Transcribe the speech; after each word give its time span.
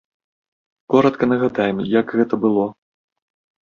Коратка 0.93 1.23
нагадаем, 1.33 1.85
як 1.99 2.07
гэта 2.19 2.43
было. 2.47 2.69